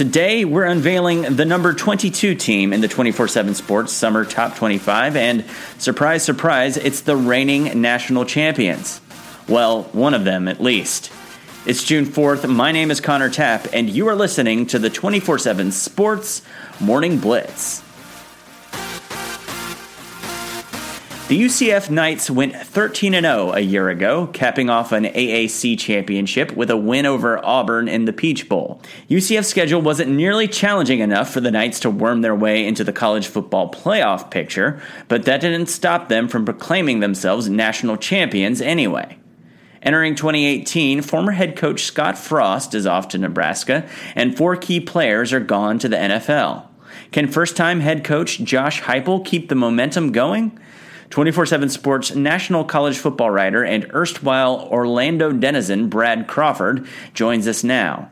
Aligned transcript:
Today, 0.00 0.46
we're 0.46 0.64
unveiling 0.64 1.36
the 1.36 1.44
number 1.44 1.74
22 1.74 2.34
team 2.34 2.72
in 2.72 2.80
the 2.80 2.88
24 2.88 3.28
7 3.28 3.54
Sports 3.54 3.92
Summer 3.92 4.24
Top 4.24 4.56
25, 4.56 5.14
and 5.14 5.44
surprise, 5.76 6.22
surprise, 6.22 6.78
it's 6.78 7.02
the 7.02 7.14
reigning 7.14 7.82
national 7.82 8.24
champions. 8.24 9.02
Well, 9.46 9.82
one 9.92 10.14
of 10.14 10.24
them 10.24 10.48
at 10.48 10.58
least. 10.58 11.12
It's 11.66 11.84
June 11.84 12.06
4th. 12.06 12.50
My 12.50 12.72
name 12.72 12.90
is 12.90 12.98
Connor 12.98 13.28
Tapp, 13.28 13.66
and 13.74 13.90
you 13.90 14.08
are 14.08 14.16
listening 14.16 14.64
to 14.68 14.78
the 14.78 14.88
24 14.88 15.38
7 15.38 15.70
Sports 15.70 16.40
Morning 16.80 17.18
Blitz. 17.18 17.82
The 21.30 21.40
UCF 21.44 21.90
Knights 21.90 22.28
went 22.28 22.56
13 22.56 23.12
0 23.12 23.52
a 23.52 23.60
year 23.60 23.88
ago, 23.88 24.26
capping 24.32 24.68
off 24.68 24.90
an 24.90 25.04
AAC 25.04 25.78
championship 25.78 26.56
with 26.56 26.70
a 26.70 26.76
win 26.76 27.06
over 27.06 27.38
Auburn 27.46 27.86
in 27.86 28.04
the 28.04 28.12
Peach 28.12 28.48
Bowl. 28.48 28.82
UCF's 29.08 29.46
schedule 29.46 29.80
wasn't 29.80 30.10
nearly 30.10 30.48
challenging 30.48 30.98
enough 30.98 31.32
for 31.32 31.40
the 31.40 31.52
Knights 31.52 31.78
to 31.78 31.88
worm 31.88 32.22
their 32.22 32.34
way 32.34 32.66
into 32.66 32.82
the 32.82 32.92
college 32.92 33.28
football 33.28 33.70
playoff 33.70 34.28
picture, 34.32 34.82
but 35.06 35.22
that 35.22 35.40
didn't 35.40 35.68
stop 35.68 36.08
them 36.08 36.26
from 36.26 36.44
proclaiming 36.44 36.98
themselves 36.98 37.48
national 37.48 37.96
champions 37.96 38.60
anyway. 38.60 39.16
Entering 39.82 40.16
2018, 40.16 41.00
former 41.00 41.30
head 41.30 41.54
coach 41.54 41.84
Scott 41.84 42.18
Frost 42.18 42.74
is 42.74 42.88
off 42.88 43.06
to 43.06 43.18
Nebraska, 43.18 43.88
and 44.16 44.36
four 44.36 44.56
key 44.56 44.80
players 44.80 45.32
are 45.32 45.38
gone 45.38 45.78
to 45.78 45.88
the 45.88 45.96
NFL. 45.96 46.66
Can 47.12 47.28
first 47.28 47.56
time 47.56 47.78
head 47.78 48.02
coach 48.02 48.40
Josh 48.40 48.82
Heupel 48.82 49.24
keep 49.24 49.48
the 49.48 49.54
momentum 49.54 50.10
going? 50.10 50.58
24 51.10 51.46
7 51.46 51.68
Sports 51.68 52.14
national 52.14 52.64
college 52.64 52.96
football 52.96 53.30
writer 53.30 53.64
and 53.64 53.90
erstwhile 53.92 54.68
Orlando 54.70 55.32
denizen 55.32 55.88
Brad 55.88 56.28
Crawford 56.28 56.86
joins 57.14 57.48
us 57.48 57.64
now. 57.64 58.10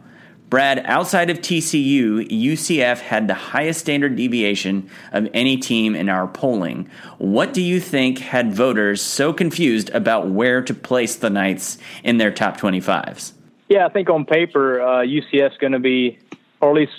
Brad, 0.50 0.82
outside 0.86 1.28
of 1.28 1.40
TCU, 1.40 2.26
UCF 2.26 3.00
had 3.00 3.28
the 3.28 3.34
highest 3.34 3.80
standard 3.80 4.16
deviation 4.16 4.88
of 5.12 5.28
any 5.34 5.58
team 5.58 5.94
in 5.94 6.08
our 6.08 6.26
polling. 6.26 6.88
What 7.18 7.52
do 7.52 7.60
you 7.60 7.80
think 7.80 8.18
had 8.18 8.54
voters 8.54 9.02
so 9.02 9.34
confused 9.34 9.90
about 9.90 10.30
where 10.30 10.62
to 10.62 10.72
place 10.72 11.16
the 11.16 11.28
Knights 11.28 11.76
in 12.02 12.16
their 12.16 12.30
top 12.30 12.56
25s? 12.56 13.32
Yeah, 13.68 13.84
I 13.84 13.90
think 13.90 14.08
on 14.08 14.24
paper, 14.24 14.80
uh, 14.80 15.02
UCF's 15.02 15.58
going 15.58 15.74
to 15.74 15.78
be, 15.78 16.18
or 16.62 16.70
at 16.70 16.76
least 16.76 16.92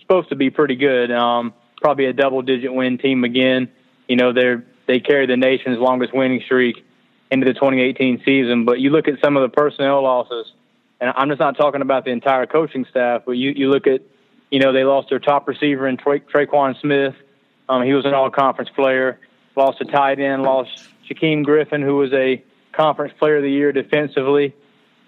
supposed 0.00 0.30
to 0.30 0.36
be 0.36 0.50
pretty 0.50 0.74
good. 0.74 1.12
Um, 1.12 1.54
probably 1.80 2.06
a 2.06 2.12
double 2.12 2.42
digit 2.42 2.74
win 2.74 2.98
team 2.98 3.22
again. 3.22 3.70
You 4.08 4.16
know, 4.16 4.32
they're 4.32 4.64
they 4.88 4.98
carried 4.98 5.30
the 5.30 5.36
nation's 5.36 5.78
longest 5.78 6.12
winning 6.12 6.40
streak 6.44 6.84
into 7.30 7.46
the 7.46 7.52
2018 7.52 8.22
season. 8.24 8.64
But 8.64 8.80
you 8.80 8.90
look 8.90 9.06
at 9.06 9.20
some 9.22 9.36
of 9.36 9.42
the 9.42 9.54
personnel 9.54 10.02
losses, 10.02 10.50
and 11.00 11.12
I'm 11.14 11.28
just 11.28 11.38
not 11.38 11.56
talking 11.56 11.82
about 11.82 12.04
the 12.04 12.10
entire 12.10 12.46
coaching 12.46 12.86
staff, 12.90 13.22
but 13.26 13.32
you, 13.32 13.50
you 13.50 13.70
look 13.70 13.86
at, 13.86 14.00
you 14.50 14.58
know, 14.58 14.72
they 14.72 14.82
lost 14.82 15.10
their 15.10 15.18
top 15.20 15.46
receiver 15.46 15.86
in 15.86 15.98
Tra- 15.98 16.20
Tre'Quan 16.20 16.80
Smith. 16.80 17.14
Um, 17.68 17.82
he 17.82 17.92
was 17.92 18.06
an 18.06 18.14
all 18.14 18.30
conference 18.30 18.70
player. 18.70 19.20
Lost 19.54 19.80
a 19.80 19.84
tight 19.84 20.18
end, 20.18 20.42
lost 20.42 20.70
Shaquem 21.08 21.44
Griffin, 21.44 21.82
who 21.82 21.96
was 21.96 22.12
a 22.12 22.42
conference 22.72 23.12
player 23.18 23.36
of 23.36 23.42
the 23.42 23.50
year 23.50 23.72
defensively. 23.72 24.54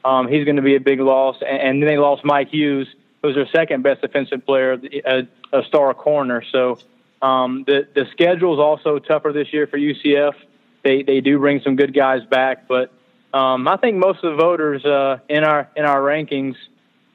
Um, 0.05 0.29
he's 0.29 0.45
going 0.45 0.57
to 0.57 0.63
be 0.63 0.77
a 0.77 0.81
big 0.81 1.01
loss. 1.01 1.37
And, 1.41 1.61
and 1.61 1.83
then 1.83 1.89
they 1.89 1.99
lost 1.99 2.25
Mike 2.25 2.49
Hughes, 2.51 2.89
who 3.23 3.29
was 3.29 3.37
their 3.37 3.49
second 3.49 3.83
best 3.83 4.03
defensive 4.03 4.45
player, 4.45 4.79
a, 5.07 5.29
a 5.53 5.63
star 5.65 5.95
corner. 5.95 6.43
So 6.53 6.79
um, 7.23 7.65
the 7.67 7.87
the 7.95 8.07
schedule 8.13 8.55
is 8.55 8.61
also 8.61 8.99
tougher 8.99 9.33
this 9.33 9.53
year 9.53 9.67
for 9.67 9.79
UCF. 9.79 10.35
They 10.83 11.03
they 11.03 11.21
do 11.21 11.39
bring 11.39 11.61
some 11.63 11.77
good 11.77 11.95
guys 11.95 12.25
back, 12.25 12.67
but 12.67 12.93
um, 13.33 13.69
I 13.69 13.77
think 13.77 13.97
most 13.97 14.25
of 14.25 14.37
the 14.37 14.43
voters 14.43 14.85
uh, 14.85 15.19
in 15.29 15.45
our 15.45 15.69
in 15.77 15.85
our 15.85 16.01
rankings 16.01 16.57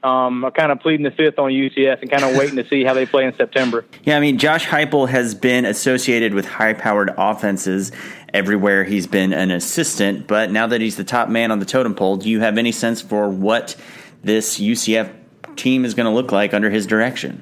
um, 0.03 0.45
are 0.45 0.51
kind 0.51 0.71
of 0.71 0.79
pleading 0.79 1.03
the 1.03 1.11
fifth 1.11 1.39
on 1.39 1.51
UCF 1.51 2.01
and 2.01 2.11
kind 2.11 2.23
of 2.23 2.37
waiting 2.37 2.57
to 2.57 2.67
see 2.67 2.83
how 2.83 2.93
they 2.93 3.07
play 3.07 3.25
in 3.25 3.35
September. 3.35 3.85
Yeah, 4.03 4.17
I 4.17 4.19
mean, 4.19 4.37
Josh 4.37 4.67
Heupel 4.67 5.09
has 5.09 5.33
been 5.33 5.65
associated 5.65 6.35
with 6.35 6.45
high-powered 6.45 7.15
offenses 7.17 7.91
everywhere 8.35 8.83
he's 8.83 9.07
been 9.07 9.33
an 9.33 9.49
assistant, 9.49 10.27
but 10.27 10.51
now 10.51 10.67
that 10.67 10.79
he's 10.79 10.95
the 10.95 11.03
top 11.03 11.27
man 11.27 11.49
on 11.49 11.57
the 11.57 11.65
totem 11.65 11.95
pole, 11.95 12.17
do 12.17 12.29
you 12.29 12.39
have 12.41 12.59
any 12.59 12.71
sense 12.71 13.01
for 13.01 13.27
what 13.27 13.75
this 14.23 14.59
UCF 14.59 15.11
team 15.55 15.85
is 15.85 15.95
going 15.95 16.05
to 16.05 16.11
look 16.11 16.31
like 16.31 16.53
under 16.53 16.69
his 16.69 16.85
direction? 16.85 17.41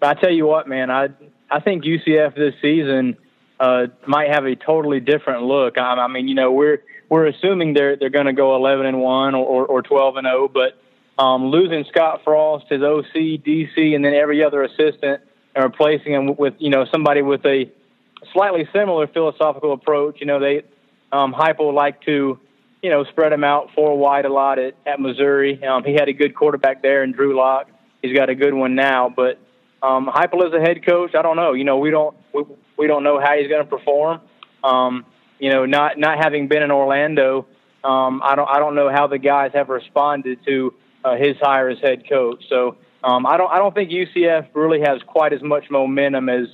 I 0.00 0.14
tell 0.14 0.30
you 0.30 0.46
what, 0.46 0.68
man, 0.68 0.88
I 0.88 1.08
I 1.50 1.60
think 1.60 1.84
UCF 1.84 2.34
this 2.34 2.54
season 2.60 3.16
uh, 3.60 3.86
might 4.06 4.30
have 4.30 4.44
a 4.44 4.56
totally 4.56 5.00
different 5.00 5.42
look. 5.44 5.78
I, 5.78 5.94
I 5.94 6.08
mean, 6.08 6.28
you 6.28 6.34
know, 6.34 6.52
we're 6.52 6.82
we're 7.08 7.26
assuming 7.26 7.74
they're 7.74 7.96
they're 7.96 8.10
going 8.10 8.26
to 8.26 8.32
go 8.32 8.56
11 8.56 8.86
and 8.86 9.00
one 9.00 9.34
or, 9.34 9.66
or 9.66 9.82
12 9.82 10.16
and 10.16 10.26
0, 10.26 10.48
but 10.52 10.78
um, 11.22 11.46
losing 11.46 11.84
Scott 11.88 12.22
Frost, 12.24 12.66
his 12.68 12.82
OC, 12.82 13.14
DC, 13.44 13.94
and 13.94 14.04
then 14.04 14.14
every 14.14 14.42
other 14.42 14.62
assistant, 14.64 15.22
and 15.54 15.64
replacing 15.64 16.12
him 16.12 16.36
with 16.36 16.54
you 16.58 16.70
know 16.70 16.86
somebody 16.90 17.22
with 17.22 17.44
a 17.46 17.70
slightly 18.32 18.68
similar 18.72 19.06
philosophical 19.06 19.72
approach. 19.72 20.16
You 20.20 20.26
know, 20.26 20.40
they 20.40 20.62
um, 21.12 21.32
Heupel 21.32 21.72
like 21.72 22.02
to 22.02 22.38
you 22.82 22.90
know 22.90 23.04
spread 23.04 23.32
them 23.32 23.44
out 23.44 23.70
four 23.74 23.96
wide 23.96 24.24
a 24.24 24.32
lot 24.32 24.58
at, 24.58 24.74
at 24.86 25.00
Missouri. 25.00 25.62
Um, 25.64 25.84
he 25.84 25.92
had 25.92 26.08
a 26.08 26.12
good 26.12 26.34
quarterback 26.34 26.82
there 26.82 27.04
in 27.04 27.12
Drew 27.12 27.36
Lock. 27.36 27.68
He's 28.02 28.16
got 28.16 28.28
a 28.28 28.34
good 28.34 28.52
one 28.52 28.74
now, 28.74 29.12
but 29.14 29.38
um, 29.84 30.06
Heupel 30.06 30.46
is 30.46 30.54
a 30.54 30.60
head 30.60 30.84
coach. 30.84 31.14
I 31.14 31.22
don't 31.22 31.36
know. 31.36 31.52
You 31.52 31.64
know, 31.64 31.78
we 31.78 31.90
don't 31.90 32.16
we, 32.32 32.44
we 32.78 32.86
don't 32.86 33.04
know 33.04 33.20
how 33.20 33.36
he's 33.36 33.48
going 33.48 33.62
to 33.62 33.68
perform. 33.68 34.20
Um, 34.62 35.04
you 35.38 35.50
know, 35.50 35.66
not 35.66 35.98
not 35.98 36.18
having 36.18 36.48
been 36.48 36.62
in 36.62 36.70
Orlando, 36.70 37.46
um, 37.84 38.22
I 38.24 38.34
don't 38.34 38.48
I 38.48 38.58
don't 38.58 38.74
know 38.74 38.90
how 38.90 39.06
the 39.06 39.18
guys 39.18 39.50
have 39.52 39.68
responded 39.68 40.38
to 40.46 40.74
uh, 41.04 41.16
his 41.16 41.36
hire 41.40 41.68
as 41.68 41.78
head 41.80 42.08
coach. 42.08 42.42
So 42.48 42.76
um, 43.02 43.26
I 43.26 43.36
don't 43.36 43.52
I 43.52 43.58
don't 43.58 43.74
think 43.74 43.90
UCF 43.90 44.48
really 44.54 44.80
has 44.80 45.02
quite 45.06 45.34
as 45.34 45.42
much 45.42 45.70
momentum 45.70 46.30
as 46.30 46.46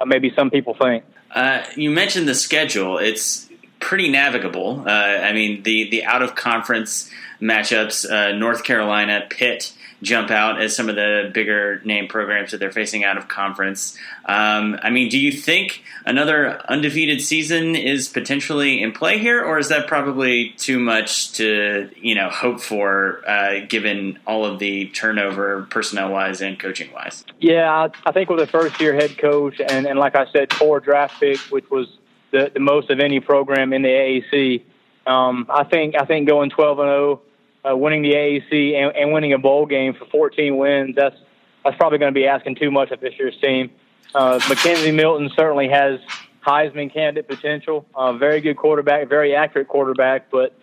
uh, 0.00 0.06
maybe 0.06 0.32
some 0.34 0.50
people 0.50 0.74
think. 0.80 1.04
Uh, 1.30 1.64
you 1.76 1.90
mentioned 1.90 2.26
the 2.26 2.34
schedule; 2.34 2.96
it's 2.96 3.50
pretty 3.80 4.08
navigable. 4.08 4.84
Uh, 4.86 4.90
I 4.90 5.34
mean, 5.34 5.62
the 5.62 5.90
the 5.90 6.04
out 6.04 6.22
of 6.22 6.34
conference 6.34 7.10
matchups: 7.38 8.10
uh, 8.10 8.34
North 8.34 8.64
Carolina, 8.64 9.26
Pitt 9.28 9.74
jump 10.02 10.30
out 10.30 10.60
as 10.60 10.76
some 10.76 10.88
of 10.88 10.96
the 10.96 11.30
bigger 11.32 11.80
name 11.84 12.06
programs 12.06 12.52
that 12.52 12.58
they're 12.58 12.72
facing 12.72 13.04
out 13.04 13.18
of 13.18 13.28
conference. 13.28 13.96
Um, 14.24 14.78
I 14.82 14.90
mean, 14.90 15.08
do 15.08 15.18
you 15.18 15.32
think 15.32 15.82
another 16.06 16.60
undefeated 16.70 17.20
season 17.20 17.74
is 17.74 18.08
potentially 18.08 18.82
in 18.82 18.92
play 18.92 19.18
here, 19.18 19.42
or 19.42 19.58
is 19.58 19.68
that 19.68 19.86
probably 19.86 20.50
too 20.50 20.78
much 20.78 21.32
to 21.32 21.90
you 21.96 22.14
know 22.14 22.28
hope 22.30 22.60
for, 22.60 23.28
uh, 23.28 23.60
given 23.68 24.18
all 24.26 24.44
of 24.44 24.58
the 24.58 24.86
turnover 24.88 25.66
personnel 25.70 26.12
wise 26.12 26.40
and 26.40 26.58
coaching 26.58 26.92
wise? 26.92 27.24
Yeah, 27.40 27.88
I, 28.06 28.12
think 28.12 28.30
with 28.30 28.40
a 28.40 28.46
first 28.46 28.80
year 28.80 28.94
head 28.94 29.18
coach 29.18 29.60
and, 29.60 29.86
and 29.86 29.98
like 29.98 30.14
I 30.14 30.30
said, 30.32 30.52
four 30.52 30.80
draft 30.80 31.20
picks, 31.20 31.50
which 31.50 31.68
was 31.70 31.88
the, 32.30 32.50
the 32.52 32.60
most 32.60 32.90
of 32.90 33.00
any 33.00 33.20
program 33.20 33.72
in 33.72 33.82
the 33.82 33.88
AAC. 33.88 34.62
Um, 35.06 35.46
I 35.48 35.64
think 35.64 35.94
I 35.96 36.04
think 36.04 36.28
going 36.28 36.50
twelve 36.50 36.78
and 36.78 36.88
zero 36.88 37.22
oh 37.22 37.27
uh, 37.68 37.76
winning 37.76 38.02
the 38.02 38.12
AAC 38.12 38.74
and, 38.74 38.96
and 38.96 39.12
winning 39.12 39.32
a 39.32 39.38
bowl 39.38 39.66
game 39.66 39.94
for 39.94 40.04
14 40.06 40.56
wins, 40.56 40.96
that's 40.96 41.16
that's 41.64 41.76
probably 41.76 41.98
going 41.98 42.12
to 42.12 42.18
be 42.18 42.26
asking 42.26 42.54
too 42.54 42.70
much 42.70 42.90
of 42.92 43.00
this 43.00 43.14
year's 43.18 43.36
team. 43.42 43.70
Uh, 44.14 44.38
McKenzie 44.38 44.94
Milton 44.94 45.30
certainly 45.36 45.68
has 45.68 46.00
Heisman 46.46 46.92
candidate 46.92 47.28
potential. 47.28 47.84
Uh, 47.94 48.12
very 48.14 48.40
good 48.40 48.56
quarterback, 48.56 49.08
very 49.08 49.34
accurate 49.34 49.68
quarterback, 49.68 50.30
but 50.30 50.54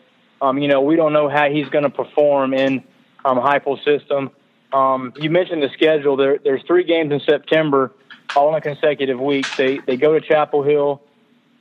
um, 0.41 0.57
you 0.57 0.67
know 0.67 0.81
we 0.81 0.95
don't 0.95 1.13
know 1.13 1.29
how 1.29 1.49
he's 1.49 1.69
going 1.69 1.83
to 1.83 1.89
perform 1.89 2.53
in 2.53 2.83
um, 3.23 3.37
Heupel's 3.37 3.83
system. 3.83 4.31
Um, 4.73 5.13
you 5.17 5.29
mentioned 5.29 5.61
the 5.61 5.69
schedule. 5.69 6.17
There, 6.17 6.39
there's 6.43 6.63
three 6.63 6.83
games 6.83 7.11
in 7.11 7.19
September, 7.19 7.91
all 8.35 8.49
in 8.49 8.55
a 8.55 8.61
consecutive 8.61 9.19
weeks. 9.19 9.55
They 9.57 9.79
they 9.79 9.97
go 9.97 10.17
to 10.17 10.25
Chapel 10.25 10.63
Hill 10.63 11.01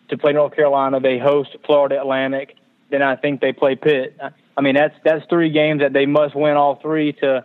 to 0.08 0.16
play 0.16 0.32
North 0.32 0.54
Carolina. 0.54 1.00
They 1.00 1.18
host 1.18 1.56
Florida 1.64 2.00
Atlantic. 2.00 2.56
Then 2.90 3.02
I 3.02 3.16
think 3.16 3.40
they 3.40 3.52
play 3.52 3.76
Pitt. 3.76 4.18
I 4.56 4.60
mean, 4.60 4.74
that's 4.74 4.94
that's 5.04 5.24
three 5.28 5.50
games 5.50 5.80
that 5.80 5.92
they 5.92 6.06
must 6.06 6.34
win 6.34 6.56
all 6.56 6.76
three 6.76 7.12
to, 7.14 7.44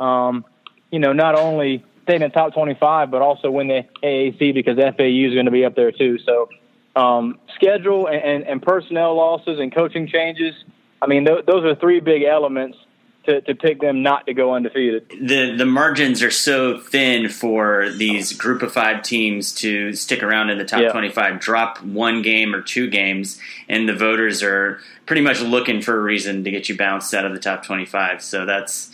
um, 0.00 0.44
you 0.90 0.98
know, 0.98 1.12
not 1.12 1.34
only 1.34 1.84
stay 2.04 2.14
in 2.14 2.22
the 2.22 2.28
top 2.28 2.54
25, 2.54 3.10
but 3.10 3.20
also 3.20 3.50
win 3.50 3.68
the 3.68 3.84
AAC 4.02 4.54
because 4.54 4.76
FAU 4.76 5.28
is 5.28 5.34
going 5.34 5.46
to 5.46 5.50
be 5.50 5.64
up 5.64 5.74
there 5.74 5.92
too. 5.92 6.18
So, 6.24 6.48
um, 6.94 7.38
schedule 7.54 8.06
and, 8.06 8.22
and, 8.22 8.44
and, 8.44 8.62
personnel 8.62 9.16
losses 9.16 9.58
and 9.58 9.74
coaching 9.74 10.06
changes. 10.06 10.54
I 11.02 11.06
mean, 11.08 11.26
th- 11.26 11.44
those 11.46 11.64
are 11.64 11.74
three 11.74 12.00
big 12.00 12.22
elements 12.22 12.78
to, 13.26 13.40
to 13.42 13.54
pick 13.54 13.80
them 13.80 14.02
not 14.02 14.26
to 14.26 14.34
go 14.34 14.54
undefeated. 14.54 15.10
The 15.20 15.54
the 15.56 15.66
margins 15.66 16.22
are 16.22 16.30
so 16.30 16.78
thin 16.78 17.28
for 17.28 17.90
these 17.90 18.32
group 18.32 18.62
of 18.62 18.72
five 18.72 19.02
teams 19.02 19.52
to 19.56 19.92
stick 19.92 20.22
around 20.22 20.50
in 20.50 20.58
the 20.58 20.64
top 20.64 20.80
yeah. 20.80 20.92
25, 20.92 21.40
drop 21.40 21.82
one 21.82 22.22
game 22.22 22.54
or 22.54 22.62
two 22.62 22.88
games, 22.88 23.38
and 23.68 23.88
the 23.88 23.94
voters 23.94 24.42
are 24.42 24.80
pretty 25.06 25.22
much 25.22 25.40
looking 25.40 25.80
for 25.80 25.96
a 25.96 26.00
reason 26.00 26.44
to 26.44 26.50
get 26.50 26.68
you 26.68 26.76
bounced 26.76 27.14
out 27.14 27.24
of 27.24 27.32
the 27.32 27.38
top 27.38 27.64
25. 27.64 28.22
So 28.22 28.44
that's 28.44 28.90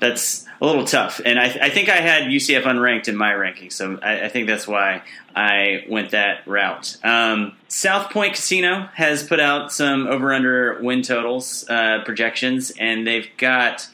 that's 0.00 0.46
a 0.60 0.66
little 0.66 0.84
tough. 0.84 1.20
And 1.24 1.38
I, 1.38 1.44
I, 1.44 1.70
think 1.70 1.90
I 1.90 1.96
had 1.96 2.24
UCF 2.24 2.62
unranked 2.62 3.08
in 3.08 3.16
my 3.16 3.34
ranking, 3.34 3.70
so 3.70 3.98
I, 4.02 4.24
I 4.24 4.28
think 4.28 4.46
that's 4.46 4.66
why 4.66 5.02
I 5.36 5.84
went 5.88 6.10
that 6.10 6.46
route. 6.46 6.96
Um, 7.04 7.56
South 7.68 8.10
Point 8.10 8.34
Casino 8.34 8.88
has 8.94 9.22
put 9.22 9.40
out 9.40 9.72
some 9.72 10.06
over 10.06 10.32
under 10.32 10.80
win 10.82 11.02
totals 11.02 11.68
uh, 11.68 12.02
projections, 12.04 12.70
and 12.78 13.06
they've 13.06 13.28
got 13.36 13.88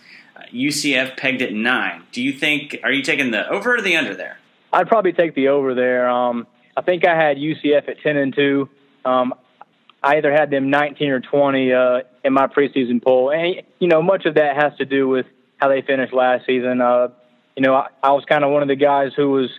UCF 0.52 1.16
pegged 1.16 1.42
at 1.42 1.52
nine. 1.52 2.02
Do 2.12 2.22
you 2.22 2.32
think? 2.32 2.78
Are 2.84 2.92
you 2.92 3.02
taking 3.02 3.32
the 3.32 3.48
over 3.48 3.76
or 3.76 3.82
the 3.82 3.96
under 3.96 4.14
there? 4.14 4.38
I'd 4.72 4.88
probably 4.88 5.12
take 5.12 5.34
the 5.34 5.48
over 5.48 5.74
there. 5.74 6.08
Um, 6.08 6.46
I 6.76 6.82
think 6.82 7.04
I 7.04 7.14
had 7.14 7.36
UCF 7.36 7.88
at 7.88 8.00
ten 8.00 8.16
and 8.16 8.34
two. 8.34 8.68
Um, 9.04 9.34
I 10.06 10.18
either 10.18 10.30
had 10.30 10.50
them 10.50 10.70
19 10.70 11.10
or 11.10 11.20
20 11.20 11.72
uh, 11.72 12.00
in 12.22 12.32
my 12.32 12.46
preseason 12.46 13.02
poll, 13.02 13.32
and 13.32 13.62
you 13.80 13.88
know 13.88 14.00
much 14.02 14.24
of 14.24 14.36
that 14.36 14.54
has 14.54 14.72
to 14.78 14.84
do 14.84 15.08
with 15.08 15.26
how 15.56 15.68
they 15.68 15.82
finished 15.82 16.12
last 16.12 16.46
season. 16.46 16.80
Uh, 16.80 17.08
you 17.56 17.62
know, 17.62 17.74
I, 17.74 17.88
I 18.04 18.12
was 18.12 18.24
kind 18.24 18.44
of 18.44 18.52
one 18.52 18.62
of 18.62 18.68
the 18.68 18.76
guys 18.76 19.12
who 19.16 19.30
was, 19.32 19.50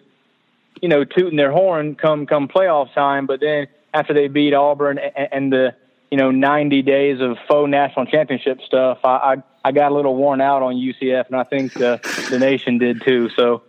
you 0.81 0.87
know, 0.87 1.03
tooting 1.03 1.35
their 1.35 1.51
horn 1.51 1.95
come 1.95 2.25
come 2.25 2.47
playoff 2.47 2.93
time, 2.93 3.25
but 3.25 3.41
then 3.41 3.67
after 3.93 4.13
they 4.13 4.29
beat 4.29 4.53
Auburn 4.53 4.99
and, 4.99 5.27
and 5.33 5.51
the 5.51 5.75
you 6.09 6.17
know 6.17 6.31
90 6.31 6.81
days 6.81 7.19
of 7.19 7.35
faux 7.49 7.69
national 7.69 8.05
championship 8.05 8.61
stuff, 8.65 8.99
I, 9.03 9.09
I 9.09 9.35
I 9.65 9.71
got 9.73 9.91
a 9.91 9.95
little 9.95 10.15
worn 10.15 10.39
out 10.39 10.63
on 10.63 10.75
UCF, 10.75 11.27
and 11.27 11.35
I 11.35 11.43
think 11.43 11.73
the 11.73 11.99
the 12.29 12.39
nation 12.39 12.77
did 12.77 13.01
too. 13.03 13.29
So 13.35 13.63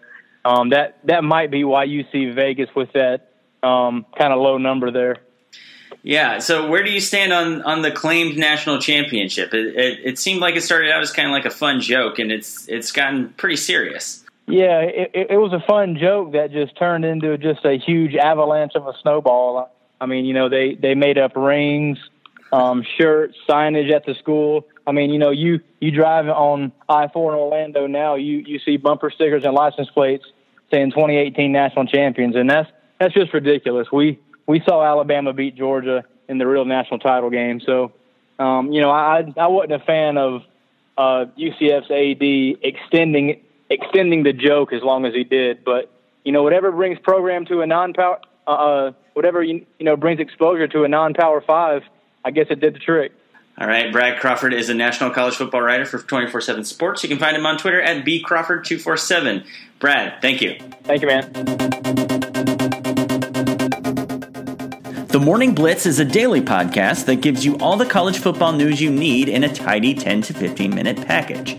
um, 0.45 0.69
that 0.69 1.01
that 1.07 1.25
might 1.25 1.51
be 1.51 1.65
why 1.65 1.85
you 1.85 2.05
see 2.13 2.31
Vegas 2.31 2.71
with 2.77 2.93
that 2.93 3.33
um, 3.65 4.07
kind 4.17 4.33
of 4.33 4.39
low 4.39 4.59
number 4.59 4.93
there. 4.93 5.17
Yeah. 6.03 6.39
So 6.39 6.69
where 6.69 6.83
do 6.83 6.91
you 6.91 7.01
stand 7.01 7.33
on 7.33 7.63
on 7.63 7.83
the 7.83 7.91
claimed 7.91 8.37
national 8.37 8.79
championship? 8.79 9.55
It, 9.55 9.77
it, 9.77 10.01
it 10.05 10.19
seemed 10.19 10.41
like 10.41 10.57
it 10.57 10.63
started 10.63 10.91
out 10.91 11.03
as 11.03 11.13
kind 11.13 11.29
of 11.29 11.33
like 11.33 11.45
a 11.45 11.51
fun 11.51 11.81
joke, 11.81 12.19
and 12.19 12.33
it's 12.33 12.69
it's 12.69 12.93
gotten 12.93 13.31
pretty 13.31 13.57
serious. 13.57 14.25
Yeah, 14.47 14.81
it, 14.81 15.11
it 15.31 15.37
was 15.37 15.53
a 15.53 15.61
fun 15.67 15.99
joke 16.01 16.33
that 16.33 16.53
just 16.53 16.77
turned 16.77 17.05
into 17.05 17.37
just 17.37 17.65
a 17.67 17.77
huge 17.77 18.15
avalanche 18.15 18.73
of 18.75 18.87
a 18.87 18.95
snowball. 19.03 19.71
I 20.01 20.07
mean, 20.07 20.25
you 20.25 20.33
know, 20.33 20.49
they 20.49 20.75
they 20.75 20.95
made 20.95 21.19
up 21.19 21.37
rings, 21.37 21.99
um, 22.53 22.83
shirts, 22.97 23.37
signage 23.49 23.93
at 23.93 24.07
the 24.07 24.15
school. 24.15 24.67
I 24.87 24.93
mean, 24.93 25.11
you 25.11 25.19
know, 25.19 25.31
you 25.31 25.61
you 25.81 25.91
drive 25.91 26.29
on 26.29 26.73
I 26.89 27.09
four 27.09 27.33
in 27.33 27.39
Orlando 27.39 27.87
now, 27.87 28.15
you 28.15 28.39
you 28.39 28.59
see 28.61 28.79
bumper 28.79 29.11
stickers 29.11 29.45
and 29.45 29.55
license 29.55 29.91
plates 29.91 30.25
saying 30.71 30.91
2018 30.91 31.53
national 31.53 31.87
champions, 31.87 32.35
and 32.35 32.49
that's 32.49 32.71
that's 32.99 33.13
just 33.13 33.35
ridiculous. 33.35 33.89
We 33.93 34.19
we 34.49 34.61
saw 34.67 34.83
Alabama 34.83 35.33
beat 35.33 35.55
Georgia 35.55 36.05
in 36.29 36.39
the 36.39 36.47
real 36.47 36.65
national 36.65 36.99
title 36.99 37.31
game. 37.31 37.61
So, 37.61 37.93
um, 38.41 38.73
you 38.73 38.81
know, 38.81 38.91
I 38.91 39.33
I 39.37 39.47
wasn't 39.47 39.75
a 39.75 39.85
fan 39.85 40.19
of 40.19 40.43
uh, 40.97 41.27
UCF's 41.39 41.91
AD 41.91 42.59
extending 42.65 43.41
extending 43.71 44.25
the 44.25 44.33
joke 44.33 44.73
as 44.73 44.83
long 44.83 45.05
as 45.05 45.15
he 45.15 45.23
did. 45.23 45.65
But 45.65 45.93
you 46.25 46.33
know, 46.33 46.43
whatever 46.43 46.73
brings 46.73 46.99
program 46.99 47.47
to 47.47 47.61
a 47.61 47.67
non-power, 47.67 48.21
uh, 48.47 48.51
uh, 48.51 48.93
whatever 49.13 49.43
you, 49.43 49.67
you 49.79 49.85
know 49.85 49.97
brings 49.97 50.19
exposure 50.19 50.67
to 50.67 50.83
a 50.83 50.89
non-power 50.89 51.43
five, 51.47 51.83
I 52.25 52.31
guess 52.33 52.47
it 52.51 52.61
did 52.61 52.75
the 52.75 52.81
trick. 52.81 53.13
All 53.61 53.67
right, 53.67 53.91
Brad 53.93 54.21
Crawford 54.21 54.55
is 54.55 54.69
a 54.69 54.75
national 54.75 55.11
college 55.11 55.35
football 55.35 55.63
writer 55.63 55.85
for 55.85 55.99
24 55.99 56.41
7 56.41 56.65
Sports. 56.65 57.03
You 57.03 57.09
can 57.09 57.19
find 57.19 57.37
him 57.37 57.45
on 57.45 57.59
Twitter 57.59 57.83
at 57.83 58.05
bcrawford247. 58.05 59.45
Brad, 59.81 60.23
thank 60.23 60.41
you. 60.41 60.59
Thank 60.85 61.03
you, 61.03 61.09
man. 61.09 62.19
The 65.19 65.25
Morning 65.25 65.53
Blitz 65.53 65.85
is 65.85 65.99
a 65.99 66.05
daily 66.05 66.41
podcast 66.41 67.07
that 67.07 67.17
gives 67.23 67.45
you 67.45 67.59
all 67.59 67.77
the 67.77 67.85
college 67.85 68.21
football 68.21 68.53
news 68.53 68.81
you 68.81 68.89
need 68.89 69.29
in 69.29 69.43
a 69.43 69.53
tidy 69.53 69.93
10 69.93 70.23
to 70.23 70.33
15 70.33 70.73
minute 70.73 71.05
package. 71.09 71.57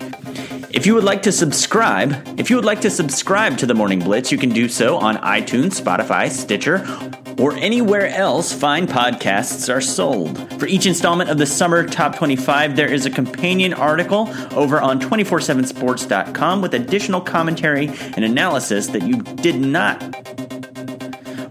If 0.74 0.86
you 0.86 0.96
would 0.96 1.04
like 1.04 1.22
to 1.24 1.34
subscribe, 1.34 2.40
if 2.40 2.50
you 2.50 2.56
would 2.56 2.64
like 2.64 2.80
to 2.80 2.90
subscribe 2.90 3.58
to 3.58 3.66
the 3.66 3.74
Morning 3.74 4.00
Blitz, 4.00 4.32
you 4.32 4.38
can 4.38 4.52
do 4.52 4.70
so 4.70 4.96
on 4.96 5.18
iTunes, 5.18 5.78
Spotify, 5.78 6.30
Stitcher, 6.30 6.88
or 7.38 7.54
anywhere 7.56 8.08
else 8.08 8.54
fine 8.54 8.88
podcasts 8.88 9.68
are 9.68 9.82
sold. 9.82 10.58
For 10.58 10.66
each 10.66 10.86
installment 10.86 11.30
of 11.30 11.38
the 11.38 11.46
Summer 11.46 11.86
Top 11.86 12.16
25, 12.16 12.78
there 12.78 12.90
is 12.90 13.06
a 13.06 13.10
companion 13.10 13.74
article 13.74 14.34
over 14.54 14.80
on 14.80 15.02
247sports.com 15.02 16.62
with 16.62 16.76
additional 16.76 17.20
commentary 17.20 17.90
and 17.90 18.24
analysis 18.24 18.88
that 18.88 19.04
you 19.04 19.22
did 19.22 19.60
not 19.60 20.49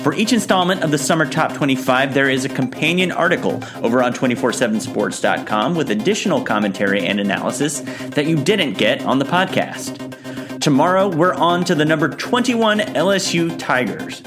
for 0.09 0.15
each 0.15 0.33
installment 0.33 0.83
of 0.83 0.91
the 0.91 0.97
Summer 0.97 1.27
Top 1.27 1.53
25, 1.53 2.15
there 2.15 2.31
is 2.31 2.47
a 2.47 2.49
companion 2.49 3.13
article 3.13 3.63
over 3.83 4.03
on 4.03 4.15
247sports.com 4.15 5.75
with 5.75 5.91
additional 5.91 6.43
commentary 6.43 7.05
and 7.05 7.21
analysis 7.21 7.81
that 8.15 8.25
you 8.25 8.43
didn't 8.43 8.79
get 8.79 9.03
on 9.03 9.19
the 9.19 9.27
podcast. 9.27 10.61
Tomorrow, 10.61 11.09
we're 11.09 11.35
on 11.35 11.63
to 11.67 11.75
the 11.75 11.85
number 11.85 12.09
21 12.09 12.79
LSU 12.79 13.55
Tigers. 13.59 14.21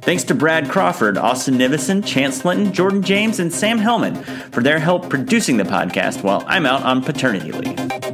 Thanks 0.00 0.24
to 0.24 0.34
Brad 0.34 0.70
Crawford, 0.70 1.18
Austin 1.18 1.58
Nivison, 1.58 2.02
Chance 2.02 2.46
Linton, 2.46 2.72
Jordan 2.72 3.02
James, 3.02 3.38
and 3.38 3.52
Sam 3.52 3.78
Hellman 3.78 4.24
for 4.54 4.62
their 4.62 4.78
help 4.78 5.10
producing 5.10 5.58
the 5.58 5.64
podcast 5.64 6.22
while 6.22 6.44
I'm 6.46 6.64
out 6.64 6.82
on 6.82 7.04
paternity 7.04 7.52
leave. 7.52 8.05